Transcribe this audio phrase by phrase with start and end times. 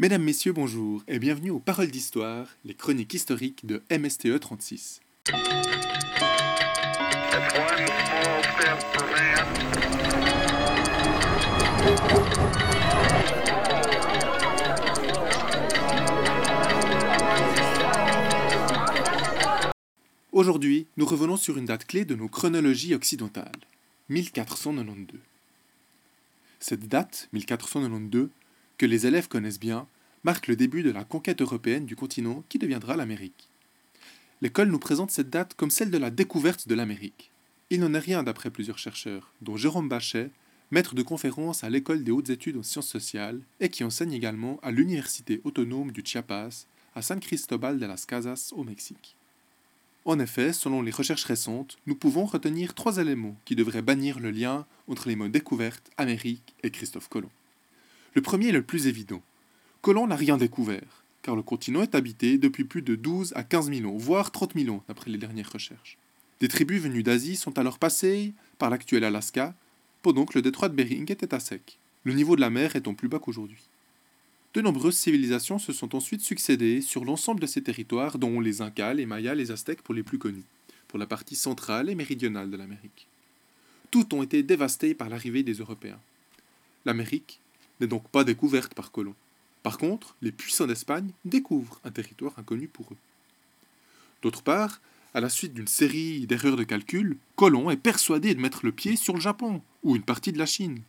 [0.00, 5.00] Mesdames, Messieurs, bonjour et bienvenue aux Paroles d'Histoire, les chroniques historiques de MSTE 36.
[20.30, 23.50] Aujourd'hui, nous revenons sur une date clé de nos chronologies occidentales,
[24.10, 25.18] 1492.
[26.60, 28.28] Cette date, 1492,
[28.78, 29.86] que les élèves connaissent bien,
[30.22, 33.48] marque le début de la conquête européenne du continent qui deviendra l'Amérique.
[34.40, 37.32] L'école nous présente cette date comme celle de la découverte de l'Amérique.
[37.70, 40.30] Il n'en est rien d'après plusieurs chercheurs, dont Jérôme Bachet,
[40.70, 44.60] maître de conférence à l'école des hautes études en sciences sociales et qui enseigne également
[44.62, 49.16] à l'Université autonome du Chiapas, à San Cristobal de las Casas au Mexique.
[50.04, 54.30] En effet, selon les recherches récentes, nous pouvons retenir trois éléments qui devraient bannir le
[54.30, 57.30] lien entre les mots découverte, Amérique et Christophe Colomb.
[58.14, 59.22] Le premier est le plus évident.
[59.82, 63.72] Colomb n'a rien découvert, car le continent est habité depuis plus de 12 à 15
[63.72, 65.98] 000 ans, voire 30 000 ans d'après les dernières recherches.
[66.40, 69.54] Des tribus venues d'Asie sont alors passées par l'actuel Alaska,
[70.02, 72.94] pendant que le détroit de Bering était à sec, le niveau de la mer étant
[72.94, 73.58] plus bas qu'aujourd'hui.
[74.54, 78.94] De nombreuses civilisations se sont ensuite succédées sur l'ensemble de ces territoires, dont les Incas,
[78.94, 80.44] les Mayas, les Aztèques pour les plus connus,
[80.88, 83.06] pour la partie centrale et méridionale de l'Amérique.
[83.90, 86.00] Toutes ont été dévastées par l'arrivée des Européens.
[86.84, 87.40] L'Amérique
[87.80, 89.14] n'est donc pas découverte par Colomb.
[89.62, 92.96] Par contre, les puissants d'Espagne découvrent un territoire inconnu pour eux.
[94.22, 94.80] D'autre part,
[95.14, 98.96] à la suite d'une série d'erreurs de calcul, Colomb est persuadé de mettre le pied
[98.96, 100.80] sur le Japon, ou une partie de la Chine.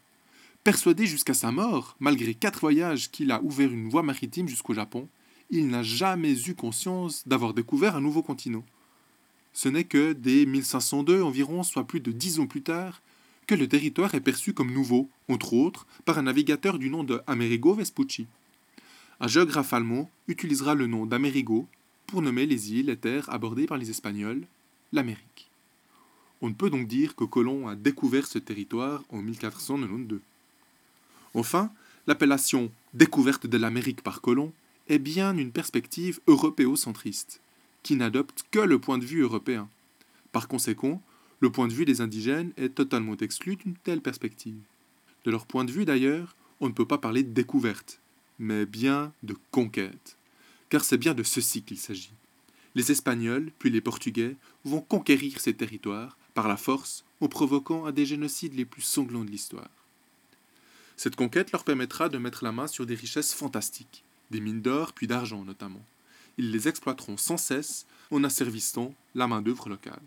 [0.63, 5.07] Persuadé jusqu'à sa mort, malgré quatre voyages qu'il a ouvert une voie maritime jusqu'au Japon,
[5.49, 8.65] il n'a jamais eu conscience d'avoir découvert un nouveau continent.
[9.53, 13.01] Ce n'est que dès 1502 environ, soit plus de dix ans plus tard,
[13.49, 17.19] que le territoire est perçu comme nouveau, entre autres, par un navigateur du nom de
[17.25, 18.27] Amerigo Vespucci.
[19.19, 21.67] Un géographe allemand utilisera le nom d'Amerigo
[22.05, 24.45] pour nommer les îles et terres abordées par les Espagnols,
[24.93, 25.49] l'Amérique.
[26.41, 30.19] On ne peut donc dire que Colomb a découvert ce territoire en 1492.
[31.33, 31.71] Enfin,
[32.05, 34.53] l'appellation découverte de l'Amérique par Colomb
[34.89, 37.41] est bien une perspective européocentriste,
[37.81, 39.67] qui n'adopte que le point de vue européen.
[40.33, 41.01] Par conséquent,
[41.39, 44.59] le point de vue des indigènes est totalement exclu d'une telle perspective.
[45.25, 47.99] De leur point de vue d'ailleurs, on ne peut pas parler de découverte,
[48.39, 50.17] mais bien de conquête,
[50.69, 52.11] car c'est bien de ceci qu'il s'agit.
[52.75, 54.35] Les Espagnols, puis les Portugais,
[54.65, 59.23] vont conquérir ces territoires par la force en provoquant un des génocides les plus sanglants
[59.23, 59.69] de l'histoire.
[60.95, 64.93] Cette conquête leur permettra de mettre la main sur des richesses fantastiques, des mines d'or
[64.93, 65.85] puis d'argent notamment.
[66.37, 70.01] Ils les exploiteront sans cesse en asservissant la main-d'œuvre locale.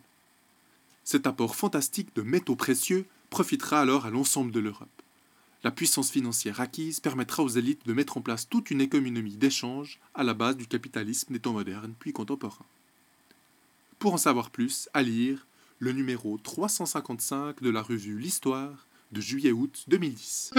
[1.05, 4.89] Cet apport fantastique de métaux précieux profitera alors à l'ensemble de l'Europe.
[5.65, 10.01] La puissance financière acquise permettra aux élites de mettre en place toute une économie d'échange
[10.15, 12.67] à la base du capitalisme des temps modernes puis contemporains.
[13.99, 15.47] Pour en savoir plus, à lire
[15.79, 20.53] le numéro 355 de la revue L'Histoire de juillet-août 2010.